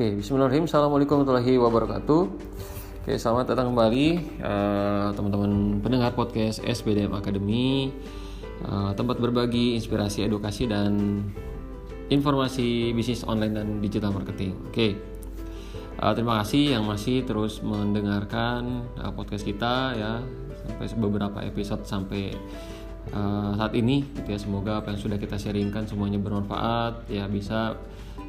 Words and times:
Oke, 0.00 0.16
Bismillahirrahmanirrahim. 0.16 0.64
Assalamualaikum 0.64 1.14
warahmatullahi 1.20 1.54
wabarakatuh. 1.60 2.22
Oke, 3.04 3.12
selamat 3.20 3.52
datang 3.52 3.76
kembali 3.76 4.06
uh, 4.40 5.12
teman-teman 5.12 5.76
pendengar 5.84 6.16
podcast 6.16 6.64
SBDM 6.64 7.12
Academy, 7.12 7.92
uh, 8.64 8.96
tempat 8.96 9.20
berbagi 9.20 9.76
inspirasi, 9.76 10.24
edukasi 10.24 10.64
dan 10.72 11.20
informasi 12.08 12.96
bisnis 12.96 13.28
online 13.28 13.52
dan 13.52 13.68
digital 13.84 14.16
marketing. 14.16 14.56
Oke, 14.72 14.96
uh, 16.00 16.16
terima 16.16 16.40
kasih 16.40 16.80
yang 16.80 16.88
masih 16.88 17.20
terus 17.28 17.60
mendengarkan 17.60 18.88
uh, 19.04 19.12
podcast 19.12 19.44
kita 19.44 20.00
ya 20.00 20.24
sampai 20.64 20.88
beberapa 20.96 21.44
episode 21.44 21.84
sampai 21.84 22.32
uh, 23.12 23.52
saat 23.52 23.76
ini 23.76 24.08
gitu 24.16 24.32
ya 24.32 24.40
semoga 24.40 24.80
apa 24.80 24.96
yang 24.96 25.00
sudah 25.04 25.20
kita 25.20 25.36
sharingkan 25.36 25.84
semuanya 25.84 26.16
bermanfaat 26.16 27.04
ya 27.12 27.28
bisa 27.28 27.76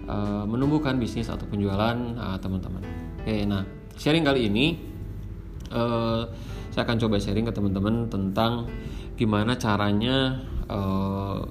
uh, 0.07 0.45
menumbuhkan 0.47 0.97
bisnis 0.97 1.27
atau 1.29 1.45
penjualan 1.49 1.97
uh, 2.17 2.37
teman-teman. 2.39 2.81
Oke, 3.21 3.45
nah 3.45 3.65
sharing 3.97 4.25
kali 4.25 4.49
ini 4.49 4.65
uh, 5.69 6.25
saya 6.71 6.87
akan 6.87 6.97
coba 7.03 7.19
sharing 7.19 7.45
ke 7.45 7.53
teman-teman 7.53 8.07
tentang 8.07 8.71
gimana 9.19 9.59
caranya 9.59 10.41
uh, 10.71 11.43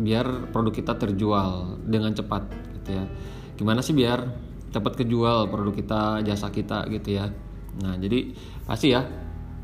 biar 0.00 0.48
produk 0.54 0.72
kita 0.72 0.96
terjual 0.96 1.76
dengan 1.84 2.14
cepat 2.14 2.48
gitu 2.80 2.90
ya. 2.96 3.04
Gimana 3.58 3.84
sih 3.84 3.92
biar 3.92 4.24
cepat 4.70 5.02
kejual 5.02 5.50
produk 5.50 5.74
kita, 5.74 6.02
jasa 6.24 6.48
kita 6.48 6.86
gitu 6.88 7.18
ya. 7.18 7.28
Nah, 7.82 7.98
jadi 7.98 8.32
pasti 8.64 8.94
ya 8.94 9.02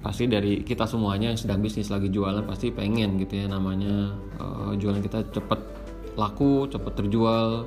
pasti 0.02 0.30
dari 0.30 0.62
kita 0.62 0.87
semuanya 0.87 1.34
yang 1.34 1.40
sedang 1.40 1.59
bisnis 1.59 1.90
lagi 1.90 2.06
jualan 2.12 2.46
pasti 2.46 2.70
pengen 2.70 3.18
gitu 3.18 3.42
ya 3.42 3.50
namanya 3.50 4.14
uh, 4.38 4.70
jualan 4.78 5.02
kita 5.02 5.34
cepat 5.34 5.59
laku, 6.14 6.70
cepat 6.70 6.92
terjual 6.95 7.66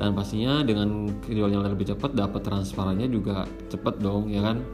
dan 0.00 0.16
pastinya 0.16 0.64
dengan 0.64 1.12
jualnya 1.28 1.60
lebih 1.68 1.92
cepat 1.92 2.16
dapat 2.16 2.40
transferannya 2.40 3.12
juga 3.12 3.44
cepat 3.68 4.00
dong 4.00 4.32
ya 4.32 4.40
kan? 4.40 4.64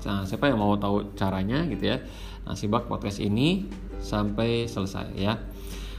Nah, 0.00 0.24
siapa 0.24 0.48
yang 0.48 0.56
mau 0.56 0.72
tahu 0.80 1.12
caranya 1.12 1.60
gitu 1.68 1.92
ya? 1.92 2.00
Nah 2.48 2.56
simak 2.56 2.88
podcast 2.88 3.20
ini 3.20 3.68
sampai 4.00 4.64
selesai 4.64 5.12
ya. 5.12 5.36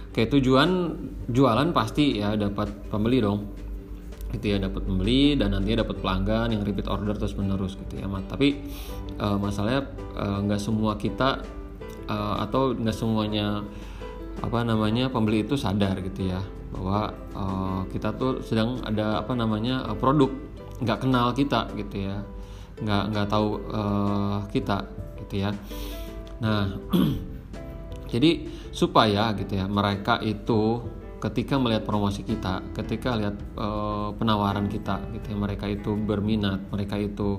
Oke 0.09 0.25
tujuan 0.27 0.97
jualan 1.29 1.69
pasti 1.71 2.17
ya 2.17 2.33
dapat 2.33 2.89
pembeli 2.89 3.21
dong. 3.21 3.45
Gitu 4.33 4.55
ya 4.55 4.57
dapat 4.57 4.89
pembeli 4.89 5.37
dan 5.37 5.53
nantinya 5.53 5.85
dapat 5.85 6.01
pelanggan 6.01 6.47
yang 6.55 6.65
repeat 6.65 6.89
order 6.89 7.13
terus 7.13 7.35
menerus 7.35 7.75
gitu 7.75 7.99
ya 7.99 8.07
tapi 8.31 8.63
uh, 9.19 9.35
masalahnya 9.35 9.91
uh, 10.15 10.39
nggak 10.39 10.55
semua 10.55 10.95
kita 10.95 11.43
uh, 12.07 12.35
atau 12.39 12.71
nggak 12.71 12.95
semuanya 12.95 13.59
apa 14.39 14.63
namanya 14.63 15.11
pembeli 15.11 15.43
itu 15.43 15.59
sadar 15.59 15.99
gitu 15.99 16.31
ya 16.31 16.39
bahwa 16.71 17.11
uh, 17.35 17.81
kita 17.91 18.15
tuh 18.15 18.39
sedang 18.39 18.79
ada 18.87 19.19
apa 19.19 19.35
namanya 19.35 19.83
uh, 19.91 19.97
produk 19.99 20.31
nggak 20.81 21.03
kenal 21.03 21.35
kita 21.35 21.67
gitu 21.75 22.07
ya 22.07 22.23
nggak 22.81 23.03
nggak 23.13 23.27
tahu 23.29 23.47
uh, 23.69 24.39
kita 24.49 24.87
gitu 25.21 25.45
ya. 25.45 25.51
Nah 26.41 26.73
jadi 28.11 28.47
supaya 28.71 29.35
gitu 29.35 29.59
ya 29.59 29.67
mereka 29.67 30.17
itu 30.23 30.81
ketika 31.21 31.61
melihat 31.61 31.85
promosi 31.85 32.25
kita 32.25 32.65
ketika 32.73 33.13
lihat 33.13 33.37
uh, 33.53 34.09
penawaran 34.17 34.65
kita 34.65 34.97
gitu 35.13 35.35
ya 35.35 35.37
mereka 35.37 35.69
itu 35.69 35.93
berminat 35.93 36.65
mereka 36.73 36.97
itu 36.97 37.37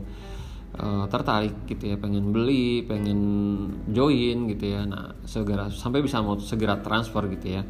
uh, 0.79 1.05
tertarik 1.11 1.69
gitu 1.69 1.93
ya 1.93 1.97
pengen 1.99 2.33
beli 2.33 2.87
pengen 2.87 3.21
join 3.91 4.49
gitu 4.49 4.65
ya 4.79 4.87
nah 4.87 5.13
segera 5.27 5.69
sampai 5.69 6.01
bisa 6.01 6.23
mau 6.25 6.39
segera 6.39 6.81
transfer 6.81 7.27
gitu 7.33 7.61
ya 7.61 7.63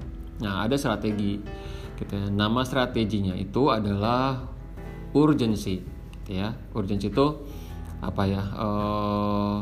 Nah, 0.42 0.67
ada 0.67 0.75
strategi 0.75 1.39
gitu 1.97 2.12
ya. 2.12 2.27
Nama 2.27 2.61
strateginya 2.67 3.39
itu 3.39 3.70
adalah 3.70 4.42
urgency 5.14 5.78
gitu 6.23 6.30
ya. 6.34 6.50
Urgency 6.75 7.14
itu 7.14 7.27
apa 8.02 8.23
ya? 8.27 8.42
Uh, 8.58 9.61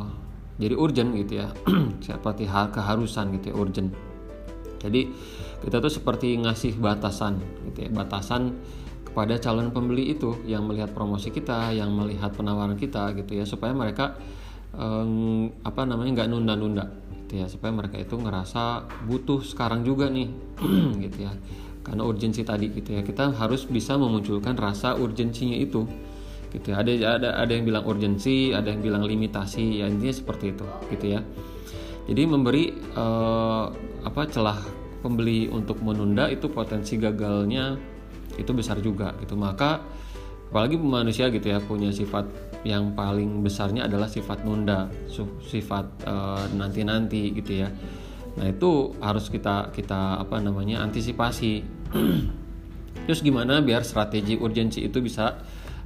jadi 0.57 0.75
urgent 0.81 1.13
gitu 1.21 1.45
ya. 1.45 1.53
seperti 2.05 2.49
hal 2.49 2.73
keharusan 2.73 3.37
gitu 3.37 3.53
ya, 3.53 3.55
urgent. 3.61 3.93
Jadi 4.81 5.13
kita 5.61 5.77
tuh 5.77 5.93
seperti 5.93 6.41
ngasih 6.41 6.81
batasan 6.81 7.37
gitu 7.69 7.85
ya, 7.85 7.89
batasan 7.93 8.57
kepada 9.11 9.43
calon 9.43 9.75
pembeli 9.75 10.15
itu 10.15 10.39
yang 10.47 10.71
melihat 10.71 10.95
promosi 10.95 11.35
kita, 11.35 11.75
yang 11.75 11.91
melihat 11.91 12.31
penawaran 12.31 12.79
kita 12.79 13.11
gitu 13.19 13.43
ya, 13.43 13.45
supaya 13.45 13.75
mereka 13.75 14.15
um, 14.75 15.51
apa 15.67 15.83
namanya 15.83 16.23
nggak 16.23 16.29
nunda-nunda 16.31 16.87
gitu 17.31 17.39
ya 17.39 17.47
supaya 17.47 17.71
mereka 17.71 17.95
itu 18.03 18.19
ngerasa 18.19 18.91
butuh 19.07 19.39
sekarang 19.47 19.87
juga 19.87 20.11
nih 20.11 20.35
gitu 21.07 21.31
ya. 21.31 21.33
Karena 21.87 22.03
urgensi 22.03 22.43
tadi 22.43 22.75
gitu 22.75 22.91
ya 22.99 23.07
kita 23.07 23.39
harus 23.39 23.71
bisa 23.71 23.95
memunculkan 23.95 24.59
rasa 24.59 24.99
urgensinya 24.99 25.55
itu 25.55 25.87
gitu 26.51 26.75
ya. 26.75 26.83
Ada 26.83 26.91
ada 27.23 27.29
ada 27.39 27.53
yang 27.55 27.71
bilang 27.71 27.87
urgensi 27.87 28.51
ada 28.51 28.75
yang 28.75 28.83
bilang 28.83 29.07
limitasi 29.07 29.79
ya 29.79 29.87
intinya 29.87 30.11
seperti 30.11 30.59
itu 30.59 30.67
gitu 30.91 31.07
ya. 31.07 31.23
Jadi 32.11 32.23
memberi 32.27 32.75
uh, 32.99 33.71
apa 34.03 34.23
celah 34.27 34.59
pembeli 34.99 35.47
untuk 35.47 35.79
menunda 35.87 36.27
itu 36.27 36.51
potensi 36.51 36.99
gagalnya 36.99 37.79
itu 38.39 38.51
besar 38.55 38.79
juga 38.79 39.15
gitu 39.19 39.35
maka 39.35 39.83
apalagi 40.51 40.75
manusia 40.79 41.31
gitu 41.31 41.47
ya 41.47 41.63
punya 41.63 41.95
sifat 41.95 42.27
yang 42.67 42.93
paling 42.93 43.41
besarnya 43.41 43.89
adalah 43.89 44.05
sifat 44.05 44.45
nunda, 44.45 44.93
sifat 45.41 45.87
uh, 46.05 46.45
nanti-nanti 46.53 47.33
gitu 47.33 47.65
ya. 47.65 47.69
Nah 48.37 48.47
itu 48.53 48.93
harus 49.01 49.33
kita 49.33 49.73
kita 49.73 50.21
apa 50.21 50.37
namanya 50.43 50.85
antisipasi. 50.85 51.65
Terus 53.09 53.21
gimana 53.25 53.65
biar 53.65 53.81
strategi 53.81 54.37
urgensi 54.37 54.85
itu 54.85 55.01
bisa 55.01 55.41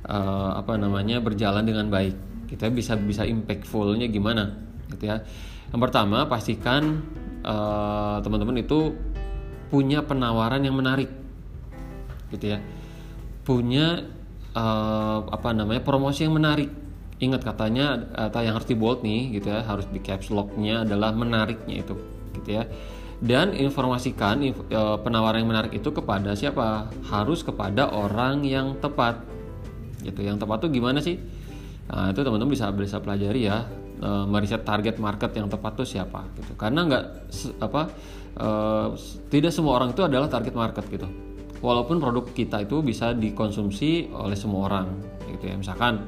uh, 0.08 0.50
apa 0.58 0.74
namanya 0.74 1.22
berjalan 1.22 1.62
dengan 1.62 1.86
baik? 1.86 2.48
Kita 2.50 2.66
bisa 2.74 2.98
bisa 2.98 3.22
impactfulnya 3.22 4.10
gimana? 4.10 4.50
Gitu 4.90 5.06
ya. 5.06 5.22
Yang 5.70 5.80
pertama 5.80 6.26
pastikan 6.26 7.06
uh, 7.46 8.18
teman-teman 8.18 8.66
itu 8.66 8.98
punya 9.70 10.02
penawaran 10.02 10.62
yang 10.62 10.74
menarik, 10.74 11.10
gitu 12.32 12.56
ya. 12.56 12.58
Punya 13.44 14.04
uh, 14.56 15.18
apa 15.28 15.52
namanya 15.52 15.84
promosi 15.84 16.24
yang 16.24 16.36
menarik. 16.36 16.70
Ingat 17.20 17.46
katanya 17.46 18.10
atau 18.10 18.42
yang 18.42 18.58
harus 18.58 18.68
di 18.68 18.76
bold 18.76 19.06
nih 19.06 19.38
gitu 19.38 19.54
ya 19.54 19.62
harus 19.62 19.86
di 19.86 20.02
caps 20.02 20.34
locknya 20.34 20.82
adalah 20.82 21.14
menariknya 21.14 21.84
itu 21.84 21.94
gitu 22.40 22.50
ya. 22.60 22.64
Dan 23.24 23.54
informasikan 23.56 24.42
inf, 24.42 24.58
uh, 24.74 24.98
penawaran 25.00 25.40
yang 25.44 25.50
menarik 25.50 25.72
itu 25.72 25.88
kepada 25.94 26.34
siapa? 26.34 26.90
Harus 27.08 27.46
kepada 27.46 27.88
orang 27.88 28.42
yang 28.44 28.76
tepat. 28.80 29.22
Gitu 30.02 30.20
yang 30.20 30.36
tepat 30.36 30.66
tuh 30.66 30.70
gimana 30.74 31.00
sih? 31.00 31.16
Nah, 31.88 32.12
itu 32.12 32.20
teman-teman 32.20 32.52
bisa 32.52 32.68
bisa 32.74 33.00
pelajari 33.00 33.48
ya. 33.48 33.64
Meriset 34.04 34.68
target 34.68 35.00
market 35.00 35.32
yang 35.32 35.48
tepat 35.48 35.80
tuh 35.80 35.86
siapa 35.88 36.28
gitu. 36.36 36.52
Karena 36.60 36.84
nggak 36.84 37.04
apa 37.62 37.88
uh, 38.36 38.88
tidak 39.30 39.54
semua 39.54 39.78
orang 39.80 39.94
itu 39.94 40.02
adalah 40.02 40.28
target 40.28 40.54
market 40.54 40.84
gitu 40.90 41.08
walaupun 41.64 41.96
produk 41.96 42.28
kita 42.28 42.68
itu 42.68 42.84
bisa 42.84 43.16
dikonsumsi 43.16 44.12
oleh 44.12 44.36
semua 44.36 44.68
orang 44.68 44.92
gitu 45.32 45.48
ya. 45.48 45.56
Misalkan 45.56 46.04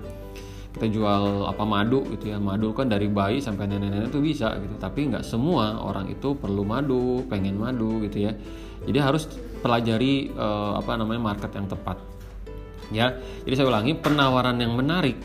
kita 0.77 0.93
jual 0.93 1.49
apa 1.49 1.65
madu 1.65 2.05
gitu 2.13 2.29
ya. 2.29 2.37
Madu 2.37 2.77
kan 2.77 2.93
dari 2.93 3.09
bayi 3.09 3.41
sampai 3.41 3.65
nenek-nenek 3.65 4.13
itu 4.13 4.21
bisa 4.21 4.53
gitu. 4.61 4.77
Tapi 4.77 5.09
nggak 5.09 5.25
semua 5.25 5.81
orang 5.81 6.13
itu 6.13 6.37
perlu 6.37 6.61
madu 6.61 7.25
pengen 7.33 7.57
madu 7.57 8.05
gitu 8.05 8.29
ya. 8.29 8.37
Jadi 8.85 8.99
harus 9.01 9.25
pelajari 9.65 10.37
uh, 10.37 10.77
apa 10.77 11.01
namanya 11.01 11.33
market 11.33 11.51
yang 11.57 11.65
tepat 11.65 11.97
ya. 12.93 13.17
Jadi 13.49 13.55
saya 13.57 13.73
ulangi 13.73 13.97
penawaran 13.97 14.61
yang 14.61 14.77
menarik 14.77 15.17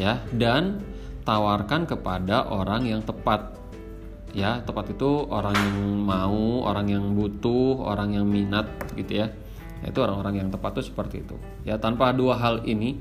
ya. 0.00 0.24
Dan 0.32 0.80
tawarkan 1.28 1.84
kepada 1.84 2.48
orang 2.48 2.88
yang 2.88 3.04
tepat 3.04 3.52
ya. 4.32 4.64
Tepat 4.64 4.96
itu 4.96 5.28
orang 5.28 5.52
yang 5.52 5.76
mau 6.08 6.64
orang 6.64 6.88
yang 6.88 7.04
butuh 7.12 7.84
orang 7.84 8.16
yang 8.16 8.24
minat 8.24 8.64
gitu 8.96 9.28
ya 9.28 9.28
itu 9.86 9.98
orang-orang 10.02 10.42
yang 10.42 10.48
tepat 10.50 10.78
itu 10.78 10.90
seperti 10.90 11.22
itu. 11.22 11.36
Ya 11.62 11.78
tanpa 11.78 12.10
dua 12.10 12.34
hal 12.34 12.66
ini 12.66 12.98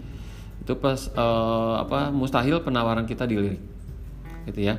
itu 0.62 0.74
pas 0.78 1.10
uh, 1.16 1.82
apa 1.82 2.14
mustahil 2.14 2.62
penawaran 2.62 3.10
kita 3.10 3.26
dilirik. 3.26 3.62
Gitu 4.46 4.62
ya. 4.62 4.76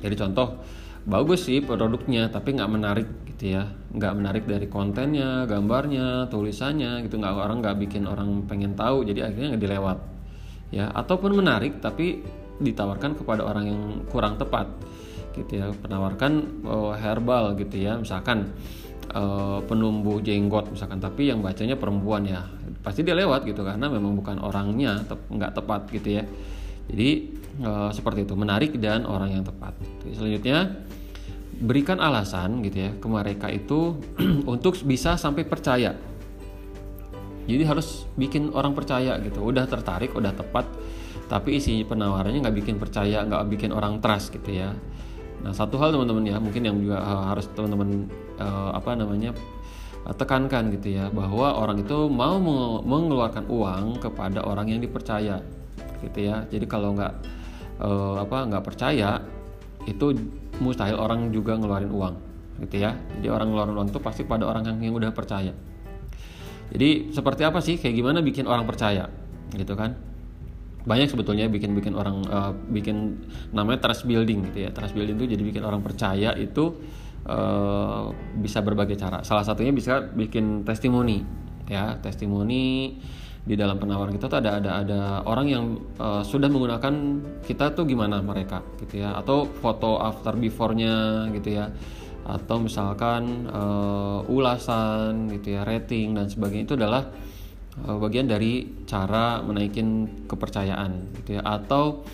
Jadi 0.00 0.14
contoh 0.16 0.60
bagus 1.04 1.44
sih 1.44 1.60
produknya 1.60 2.32
tapi 2.32 2.56
nggak 2.56 2.70
menarik 2.72 3.08
gitu 3.34 3.60
ya. 3.60 3.68
Nggak 3.92 4.12
menarik 4.16 4.44
dari 4.48 4.66
kontennya 4.70 5.44
gambarnya 5.44 6.32
tulisannya 6.32 7.04
gitu. 7.04 7.20
Nggak 7.20 7.34
orang 7.36 7.58
nggak 7.60 7.76
bikin 7.84 8.08
orang 8.08 8.48
pengen 8.48 8.72
tahu 8.72 9.04
jadi 9.04 9.28
akhirnya 9.28 9.56
nggak 9.56 9.64
dilewat. 9.64 9.98
Ya 10.72 10.88
ataupun 10.88 11.36
menarik 11.36 11.84
tapi 11.84 12.24
ditawarkan 12.54 13.18
kepada 13.18 13.42
orang 13.44 13.64
yang 13.68 13.82
kurang 14.08 14.40
tepat 14.40 14.72
gitu 15.36 15.52
ya. 15.60 15.66
Penawarkan 15.68 16.64
oh, 16.64 16.96
herbal 16.96 17.52
gitu 17.60 17.76
ya 17.76 18.00
misalkan 18.00 18.48
uh, 19.14 19.62
penumbuh 19.64 20.18
jenggot 20.20 20.68
misalkan 20.74 20.98
tapi 20.98 21.30
yang 21.30 21.40
bacanya 21.40 21.78
perempuan 21.78 22.26
ya. 22.26 22.44
Pasti 22.84 23.00
dia 23.06 23.16
lewat 23.16 23.48
gitu 23.48 23.64
karena 23.64 23.88
memang 23.88 24.18
bukan 24.18 24.42
orangnya 24.42 25.00
nggak 25.06 25.52
tepat 25.56 25.88
gitu 25.94 26.20
ya. 26.20 26.24
Jadi 26.90 27.10
uh, 27.64 27.90
seperti 27.94 28.28
itu 28.28 28.34
menarik 28.36 28.76
dan 28.76 29.06
orang 29.06 29.32
yang 29.32 29.44
tepat. 29.46 29.72
Selanjutnya 30.12 30.84
berikan 31.54 32.02
alasan 32.02 32.66
gitu 32.66 32.82
ya 32.82 32.90
ke 32.98 33.06
mereka 33.06 33.46
itu 33.48 33.96
untuk 34.52 34.76
bisa 34.82 35.14
sampai 35.14 35.46
percaya. 35.46 35.94
Jadi 37.44 37.62
harus 37.64 38.08
bikin 38.18 38.52
orang 38.52 38.74
percaya 38.74 39.16
gitu. 39.22 39.40
Udah 39.40 39.64
tertarik 39.70 40.12
udah 40.12 40.34
tepat 40.34 40.66
tapi 41.24 41.56
isi 41.56 41.80
penawarannya 41.84 42.44
nggak 42.44 42.56
bikin 42.60 42.76
percaya 42.76 43.24
nggak 43.24 43.48
bikin 43.48 43.70
orang 43.72 43.98
trust 43.98 44.32
gitu 44.34 44.60
ya 44.60 44.76
nah 45.44 45.52
satu 45.52 45.76
hal 45.76 45.92
teman-teman 45.92 46.24
ya 46.24 46.36
mungkin 46.40 46.64
yang 46.64 46.76
juga 46.80 47.04
harus 47.04 47.44
teman-teman 47.52 48.08
uh, 48.40 48.72
apa 48.72 48.96
namanya 48.96 49.36
tekankan 50.12 50.68
gitu 50.76 51.00
ya 51.00 51.08
bahwa 51.08 51.56
orang 51.56 51.80
itu 51.80 52.12
mau 52.12 52.36
mengeluarkan 52.84 53.48
uang 53.48 54.04
kepada 54.04 54.44
orang 54.44 54.68
yang 54.68 54.80
dipercaya 54.84 55.40
gitu 56.04 56.28
ya. 56.28 56.44
Jadi 56.52 56.68
kalau 56.68 56.92
nggak 56.92 57.12
uh, 57.80 58.20
apa 58.20 58.44
nggak 58.52 58.64
percaya 58.68 59.24
itu 59.88 60.12
mustahil 60.60 61.00
orang 61.00 61.32
juga 61.32 61.56
ngeluarin 61.56 61.88
uang 61.88 62.14
gitu 62.68 62.84
ya. 62.84 62.92
Jadi 63.16 63.28
orang 63.32 63.48
ngeluarin 63.48 63.74
uang 63.80 63.88
itu 63.96 64.00
pasti 64.04 64.22
pada 64.28 64.44
orang 64.44 64.68
yang, 64.68 64.92
yang 64.92 64.94
udah 65.00 65.08
percaya. 65.16 65.56
Jadi 66.68 67.08
seperti 67.08 67.42
apa 67.48 67.64
sih 67.64 67.80
kayak 67.80 67.96
gimana 67.96 68.20
bikin 68.20 68.44
orang 68.44 68.68
percaya 68.68 69.08
gitu 69.56 69.72
kan 69.72 69.96
banyak 70.84 71.08
sebetulnya 71.08 71.48
bikin 71.48 71.72
bikin 71.72 71.96
orang 71.96 72.20
uh, 72.28 72.52
bikin 72.68 73.24
namanya 73.56 73.88
trust 73.88 74.04
building 74.04 74.52
gitu 74.52 74.68
ya. 74.68 74.70
Trust 74.70 74.92
building 74.92 75.16
itu 75.16 75.32
jadi 75.32 75.42
bikin 75.42 75.64
orang 75.64 75.80
percaya 75.80 76.36
itu 76.36 76.76
uh, 77.24 78.12
bisa 78.36 78.60
berbagai 78.60 79.00
cara. 79.00 79.24
Salah 79.24 79.42
satunya 79.48 79.72
bisa 79.72 80.04
bikin 80.04 80.62
testimoni 80.68 81.24
ya. 81.68 81.96
Testimoni 82.04 82.96
di 83.44 83.56
dalam 83.56 83.76
penawaran 83.76 84.12
kita 84.12 84.28
tuh 84.28 84.40
ada 84.40 84.60
ada 84.60 84.70
ada 84.84 85.00
orang 85.24 85.46
yang 85.48 85.64
uh, 86.00 86.20
sudah 86.24 86.48
menggunakan 86.52 86.94
kita 87.44 87.72
tuh 87.72 87.88
gimana 87.88 88.20
mereka 88.20 88.60
gitu 88.84 89.00
ya. 89.00 89.16
Atau 89.16 89.48
foto 89.48 89.96
after 90.04 90.36
before-nya 90.36 91.28
gitu 91.32 91.64
ya. 91.64 91.72
Atau 92.28 92.60
misalkan 92.60 93.48
uh, 93.48 94.20
ulasan 94.28 95.32
gitu 95.32 95.56
ya 95.56 95.64
rating 95.64 96.12
dan 96.12 96.28
sebagainya 96.28 96.64
itu 96.68 96.76
adalah 96.76 97.08
uh, 97.82 97.98
bagian 97.98 98.30
dari 98.30 98.84
cara 98.86 99.42
menaikin 99.42 100.06
kepercayaan 100.30 101.10
gitu 101.22 101.38
ya. 101.38 101.42
Atau 101.42 102.06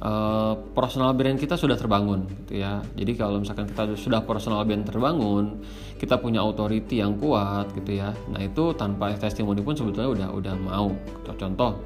uh, 0.00 0.54
personal 0.72 1.12
brand 1.12 1.36
kita 1.36 1.60
sudah 1.60 1.76
terbangun 1.76 2.24
gitu 2.44 2.64
ya. 2.64 2.80
Jadi 2.96 3.12
kalau 3.14 3.42
misalkan 3.42 3.68
kita 3.68 3.94
sudah 3.94 4.24
personal 4.24 4.64
brand 4.64 4.88
terbangun 4.88 5.60
kita 6.00 6.18
punya 6.18 6.42
authority 6.42 7.00
yang 7.04 7.20
kuat 7.20 7.70
gitu 7.76 8.00
ya. 8.00 8.12
Nah 8.32 8.40
itu 8.42 8.74
tanpa 8.74 9.14
testimoni 9.14 9.60
pun 9.60 9.76
sebetulnya 9.76 10.10
udah 10.10 10.28
udah 10.34 10.54
mau 10.58 10.88
contoh 11.24 11.80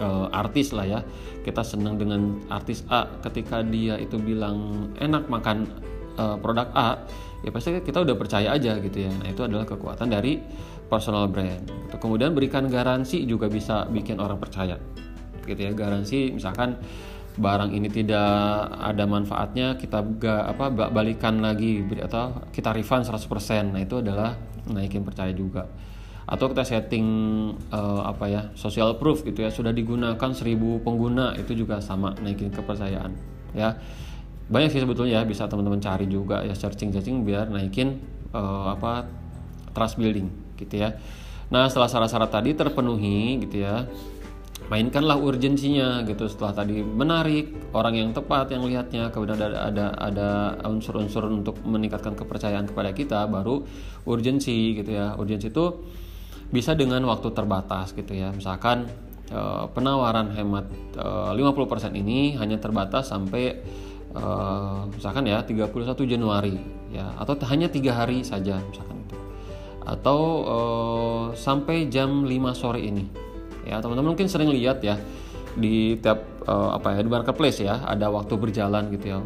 uh, 0.00 0.26
artis 0.32 0.72
lah 0.72 0.86
ya. 0.88 1.00
Kita 1.40 1.64
senang 1.64 1.96
dengan 1.96 2.36
artis 2.52 2.84
A 2.92 3.08
ketika 3.24 3.64
dia 3.64 3.96
itu 3.96 4.20
bilang 4.20 4.90
enak 5.00 5.28
makan 5.28 5.68
uh, 6.20 6.36
produk 6.40 6.68
A 6.76 6.88
ya 7.40 7.50
pasti 7.52 7.72
kita 7.80 8.04
udah 8.04 8.16
percaya 8.16 8.52
aja 8.52 8.76
gitu 8.80 8.98
ya. 9.08 9.12
Nah 9.12 9.28
itu 9.32 9.42
adalah 9.44 9.64
kekuatan 9.64 10.12
dari 10.12 10.40
personal 10.86 11.28
brand. 11.30 11.64
Kemudian 11.96 12.36
berikan 12.36 12.68
garansi 12.68 13.24
juga 13.24 13.48
bisa 13.48 13.88
bikin 13.88 14.20
orang 14.20 14.36
percaya 14.36 14.76
gitu 15.44 15.60
ya. 15.60 15.72
Garansi 15.72 16.34
misalkan 16.36 16.76
barang 17.40 17.70
ini 17.72 17.88
tidak 17.88 18.68
ada 18.74 19.06
manfaatnya 19.06 19.78
kita 19.78 20.02
gak 20.18 20.42
apa 20.50 20.90
balikan 20.90 21.38
lagi 21.40 21.80
atau 22.02 22.42
kita 22.50 22.74
refund 22.74 23.06
100% 23.06 23.70
nah 23.70 23.80
itu 23.80 24.02
adalah 24.02 24.36
naikin 24.68 25.06
percaya 25.06 25.32
juga. 25.32 25.64
Atau 26.30 26.52
kita 26.52 26.62
setting 26.62 27.06
uh, 27.74 28.06
apa 28.06 28.30
ya 28.30 28.42
social 28.54 28.94
proof 29.00 29.26
gitu 29.26 29.42
ya. 29.42 29.50
Sudah 29.50 29.74
digunakan 29.74 30.14
1000 30.14 30.84
pengguna 30.84 31.34
itu 31.34 31.56
juga 31.56 31.80
sama 31.82 32.14
naikin 32.20 32.52
kepercayaan 32.52 33.40
ya 33.54 33.74
banyak 34.50 34.74
sih 34.74 34.82
sebetulnya 34.82 35.22
ya 35.22 35.22
bisa 35.22 35.46
teman-teman 35.46 35.78
cari 35.78 36.10
juga 36.10 36.42
ya 36.42 36.52
searching 36.58 36.90
searching 36.90 37.22
biar 37.22 37.46
naikin 37.46 38.02
uh, 38.34 38.74
apa 38.74 39.06
trust 39.70 39.96
building 39.96 40.26
gitu 40.58 40.82
ya. 40.82 40.98
Nah 41.54 41.70
setelah 41.70 41.86
syarat-syarat 41.86 42.30
tadi 42.30 42.50
terpenuhi 42.58 43.38
gitu 43.46 43.62
ya 43.62 43.86
mainkanlah 44.70 45.18
urgensinya 45.18 46.06
gitu. 46.06 46.30
Setelah 46.30 46.52
tadi 46.62 46.78
menarik 46.82 47.74
orang 47.74 47.94
yang 47.98 48.10
tepat 48.14 48.54
yang 48.54 48.62
lihatnya 48.66 49.10
kemudian 49.10 49.38
ada 49.38 49.66
ada 49.66 49.86
ada 49.98 50.28
unsur-unsur 50.66 51.26
untuk 51.26 51.58
meningkatkan 51.66 52.14
kepercayaan 52.14 52.70
kepada 52.70 52.94
kita 52.94 53.26
baru 53.26 53.66
urgensi 54.06 54.78
gitu 54.78 54.94
ya. 54.94 55.18
Urgensi 55.18 55.50
itu 55.50 55.82
bisa 56.54 56.78
dengan 56.78 57.02
waktu 57.10 57.34
terbatas 57.34 57.90
gitu 57.98 58.14
ya. 58.14 58.30
Misalkan 58.30 58.86
eh, 59.30 59.64
penawaran 59.74 60.30
hemat 60.38 60.70
uh, 60.98 61.34
50% 61.34 61.94
ini 61.98 62.38
hanya 62.38 62.58
terbatas 62.62 63.10
sampai 63.10 63.58
uh, 64.14 64.86
misalkan 64.90 65.26
ya 65.26 65.42
31 65.42 65.70
Januari 66.06 66.56
ya 66.90 67.14
atau 67.18 67.38
hanya 67.46 67.70
tiga 67.70 67.94
hari 67.94 68.22
saja 68.26 68.58
misalkan 68.58 68.96
itu. 69.06 69.16
Atau 69.86 70.20
uh, 70.46 71.24
sampai 71.34 71.90
jam 71.90 72.26
5 72.26 72.30
sore 72.54 72.80
ini 72.82 73.04
ya 73.66 73.78
teman-teman 73.78 74.16
mungkin 74.16 74.26
sering 74.26 74.50
lihat 74.50 74.80
ya 74.80 74.98
di 75.54 75.98
tiap 75.98 76.22
uh, 76.46 76.78
apa 76.78 76.96
ya 76.96 77.00
di 77.02 77.10
marketplace 77.10 77.60
ya 77.62 77.82
ada 77.84 78.10
waktu 78.10 78.34
berjalan 78.38 78.90
gitu 78.94 79.06
ya. 79.16 79.20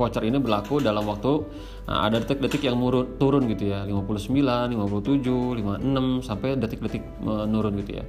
Voucher 0.00 0.24
ini 0.24 0.40
berlaku 0.40 0.80
dalam 0.80 1.04
waktu 1.04 1.44
nah, 1.84 2.08
ada 2.08 2.24
detik-detik 2.24 2.64
yang 2.64 2.80
murun, 2.80 3.20
turun 3.20 3.44
gitu 3.52 3.68
ya 3.68 3.84
59, 3.84 4.32
57, 4.72 5.60
56 5.60 6.24
sampai 6.24 6.56
detik-detik 6.56 7.04
menurun 7.20 7.76
gitu 7.84 8.00
ya 8.00 8.04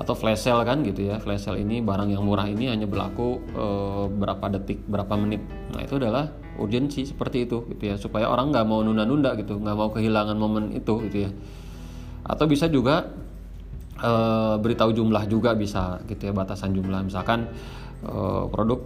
atau 0.00 0.16
flash 0.16 0.48
sale 0.48 0.64
kan 0.64 0.80
gitu 0.80 1.12
ya. 1.12 1.20
Flash 1.20 1.44
sale 1.44 1.60
ini 1.60 1.84
barang 1.84 2.08
yang 2.08 2.24
murah 2.24 2.48
ini 2.48 2.72
hanya 2.72 2.88
berlaku 2.88 3.36
e, 3.52 3.66
berapa 4.08 4.44
detik 4.56 4.88
berapa 4.88 5.12
menit. 5.20 5.44
Nah 5.76 5.84
itu 5.84 6.00
adalah 6.00 6.32
urgensi 6.56 7.04
seperti 7.04 7.44
itu 7.44 7.68
gitu 7.76 7.84
ya. 7.84 8.00
Supaya 8.00 8.32
orang 8.32 8.48
nggak 8.48 8.64
mau 8.64 8.80
nunda-nunda 8.80 9.36
gitu 9.36 9.60
nggak 9.60 9.76
mau 9.76 9.92
kehilangan 9.92 10.40
momen 10.40 10.72
itu 10.72 11.04
gitu 11.04 11.28
ya. 11.28 11.30
Atau 12.24 12.48
bisa 12.48 12.72
juga 12.72 13.12
e, 14.00 14.12
beritahu 14.56 14.96
jumlah 14.96 15.28
juga 15.28 15.52
bisa 15.52 16.00
gitu 16.08 16.24
ya 16.24 16.32
batasan 16.32 16.72
jumlah. 16.72 17.04
Misalkan 17.04 17.52
e, 18.00 18.14
produk 18.48 18.80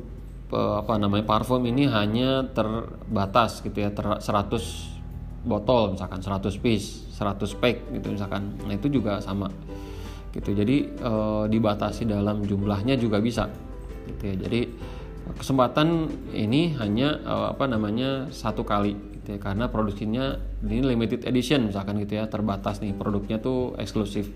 e, 0.50 0.60
apa 0.82 0.98
namanya 0.98 1.30
parfum 1.30 1.62
ini 1.62 1.86
hanya 1.86 2.42
terbatas 2.50 3.62
gitu 3.62 3.86
ya 3.86 3.94
ter, 3.94 4.18
100 4.18 5.46
botol 5.46 5.94
misalkan 5.94 6.24
100 6.24 6.58
piece 6.58 7.06
100 7.14 7.38
pack 7.62 7.86
gitu 8.02 8.10
misalkan. 8.10 8.58
Nah 8.66 8.74
itu 8.74 8.90
juga 8.90 9.22
sama 9.22 9.46
gitu. 10.34 10.50
Jadi 10.50 10.76
e, 10.90 11.12
dibatasi 11.46 12.10
dalam 12.10 12.42
jumlahnya 12.42 12.98
juga 12.98 13.22
bisa 13.22 13.46
gitu 14.10 14.22
ya. 14.34 14.36
Jadi 14.36 14.60
kesempatan 15.38 16.10
ini 16.34 16.74
hanya 16.76 17.22
e, 17.22 17.34
apa 17.54 17.70
namanya 17.70 18.28
satu 18.34 18.66
kali 18.66 18.98
gitu 19.22 19.34
ya. 19.34 19.38
Karena 19.38 19.70
produksinya 19.70 20.34
ini 20.66 20.82
limited 20.82 21.22
edition 21.24 21.70
misalkan 21.70 22.02
gitu 22.02 22.18
ya 22.18 22.26
terbatas 22.26 22.82
nih 22.82 22.92
produknya 22.98 23.38
tuh 23.38 23.78
eksklusif. 23.78 24.26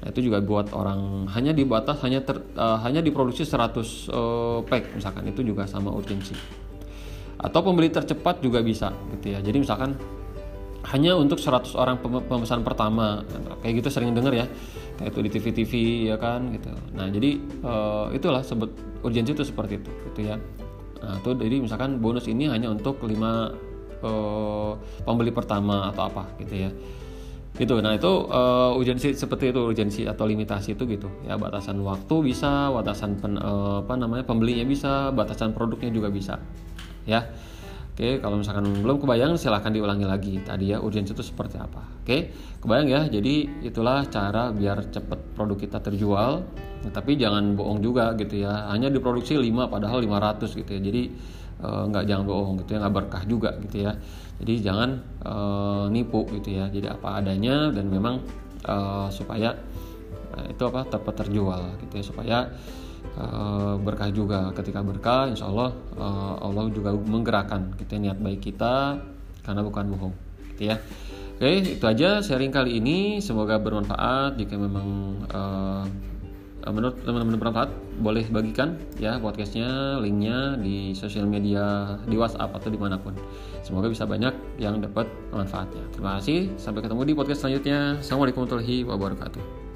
Nah 0.00 0.08
itu 0.12 0.32
juga 0.32 0.40
buat 0.40 0.72
orang 0.72 1.28
hanya 1.36 1.52
dibatas 1.52 2.00
hanya 2.04 2.20
ter, 2.20 2.44
e, 2.44 2.66
hanya 2.84 3.00
diproduksi 3.00 3.48
100 3.48 4.12
e, 4.12 4.20
pack 4.68 4.92
misalkan. 4.92 5.24
Itu 5.32 5.40
juga 5.40 5.64
sama 5.64 5.88
urgensi. 5.88 6.36
Atau 7.40 7.64
pembeli 7.64 7.88
tercepat 7.88 8.44
juga 8.44 8.60
bisa 8.60 8.92
gitu 9.16 9.32
ya. 9.32 9.40
Jadi 9.40 9.64
misalkan 9.64 10.19
hanya 10.88 11.12
untuk 11.12 11.36
100 11.36 11.76
orang 11.76 12.00
pemesan 12.00 12.64
pertama. 12.64 13.20
Kayak 13.60 13.84
gitu 13.84 13.88
sering 13.92 14.16
denger 14.16 14.44
ya. 14.44 14.46
Kayak 14.96 15.10
itu 15.12 15.20
di 15.20 15.30
TV-TV 15.32 15.72
ya 16.12 16.16
kan 16.16 16.52
gitu. 16.56 16.72
Nah 16.96 17.06
jadi 17.12 17.30
uh, 17.64 18.06
itulah 18.12 18.40
sebut 18.40 18.72
urgensi 19.04 19.36
itu 19.36 19.44
seperti 19.44 19.80
itu 19.80 19.90
gitu 20.12 20.20
ya. 20.32 20.36
Nah 21.00 21.16
itu 21.20 21.30
jadi 21.36 21.56
misalkan 21.60 22.00
bonus 22.00 22.28
ini 22.28 22.48
hanya 22.48 22.72
untuk 22.72 23.00
lima 23.04 23.52
uh, 24.04 24.72
pembeli 25.04 25.32
pertama 25.32 25.92
atau 25.92 26.08
apa 26.08 26.24
gitu 26.40 26.68
ya. 26.68 26.70
Gitu. 27.56 27.76
Nah 27.84 27.92
itu 27.92 28.08
uh, 28.08 28.72
urgensi 28.72 29.12
seperti 29.12 29.52
itu 29.52 29.60
urgensi 29.60 30.02
atau 30.08 30.24
limitasi 30.24 30.76
itu 30.76 30.84
gitu. 30.88 31.08
Ya 31.28 31.36
batasan 31.36 31.80
waktu 31.84 32.14
bisa 32.24 32.72
batasan 32.72 33.20
pen, 33.20 33.36
uh, 33.36 33.84
apa 33.84 33.96
namanya 34.00 34.24
pembelinya 34.24 34.64
bisa 34.64 35.12
batasan 35.12 35.52
produknya 35.52 35.92
juga 35.92 36.08
bisa 36.08 36.40
ya 37.08 37.24
Oke, 38.00 38.16
kalau 38.16 38.40
misalkan 38.40 38.64
belum 38.80 38.96
kebayang 38.96 39.36
silahkan 39.36 39.68
diulangi 39.76 40.08
lagi 40.08 40.40
tadi 40.40 40.72
ya 40.72 40.80
urgensi 40.80 41.12
itu 41.12 41.20
seperti 41.20 41.60
apa. 41.60 42.00
Oke, 42.00 42.32
kebayang 42.64 42.88
ya. 42.88 43.04
Jadi 43.12 43.60
itulah 43.60 44.08
cara 44.08 44.48
biar 44.56 44.88
cepat 44.88 45.36
produk 45.36 45.60
kita 45.60 45.84
terjual. 45.84 46.40
Nah, 46.80 46.92
tapi 46.96 47.20
jangan 47.20 47.52
bohong 47.52 47.84
juga 47.84 48.16
gitu 48.16 48.40
ya. 48.40 48.72
Hanya 48.72 48.88
diproduksi 48.88 49.36
5 49.36 49.68
padahal 49.68 50.00
500 50.00 50.48
gitu 50.48 50.70
ya. 50.72 50.80
Jadi 50.80 51.02
eh, 51.60 51.82
nggak 51.92 52.04
jangan 52.08 52.24
bohong 52.24 52.56
gitu 52.64 52.70
ya, 52.72 52.78
nggak 52.88 52.94
berkah 53.04 53.22
juga 53.28 53.50
gitu 53.68 53.76
ya. 53.84 53.92
Jadi 54.40 54.54
jangan 54.64 54.90
eh, 55.20 55.84
nipu 55.92 56.24
gitu 56.40 56.56
ya. 56.56 56.72
Jadi 56.72 56.88
apa 56.88 57.20
adanya 57.20 57.68
dan 57.68 57.84
memang 57.92 58.24
eh, 58.64 59.08
supaya 59.12 59.52
eh, 60.40 60.56
itu 60.56 60.62
apa 60.64 60.88
tepat 60.88 61.20
terjual 61.20 61.76
gitu 61.84 62.00
ya 62.00 62.04
supaya 62.08 62.36
Eh, 63.20 63.74
berkah 63.84 64.08
juga. 64.08 64.48
Ketika 64.56 64.80
berkah 64.80 65.28
insya 65.28 65.50
Allah 65.50 65.76
uh, 66.00 66.40
Allah 66.40 66.72
juga 66.72 66.94
menggerakkan 66.96 67.76
kita 67.76 68.00
niat 68.00 68.16
baik 68.16 68.40
kita 68.40 68.96
karena 69.44 69.60
bukan 69.60 69.84
bohong 69.92 70.14
gitu 70.54 70.72
ya. 70.72 70.76
Oke 71.36 71.80
itu 71.80 71.84
aja 71.84 72.24
sharing 72.24 72.48
kali 72.48 72.80
ini. 72.80 73.20
Semoga 73.20 73.60
bermanfaat. 73.60 74.40
Jika 74.40 74.56
memang 74.56 75.20
uh, 75.28 75.84
menurut 76.70 76.96
teman-teman 77.04 77.36
bermanfaat 77.40 77.70
boleh 78.00 78.24
bagikan 78.28 78.76
ya 79.00 79.16
podcastnya 79.16 79.96
linknya 80.00 80.60
di 80.60 80.92
sosial 80.92 81.24
media 81.24 81.96
di 82.04 82.16
WhatsApp 82.16 82.56
atau 82.56 82.72
di 82.72 82.80
mana 82.80 82.96
pun. 82.96 83.12
Semoga 83.60 83.92
bisa 83.92 84.08
banyak 84.08 84.32
yang 84.56 84.80
dapat 84.80 85.04
manfaatnya. 85.28 85.84
Terima 85.92 86.16
kasih. 86.20 86.56
Sampai 86.56 86.80
ketemu 86.80 87.04
di 87.04 87.12
podcast 87.12 87.44
selanjutnya. 87.44 88.00
Assalamualaikum 88.00 88.48
warahmatullahi 88.48 88.88
wabarakatuh 88.88 89.69